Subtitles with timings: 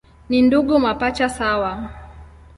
[0.29, 1.89] Ni ndugu mapacha sawa.